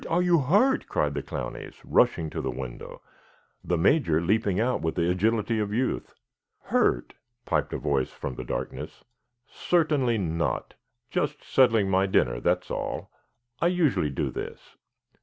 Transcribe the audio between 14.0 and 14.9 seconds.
do this.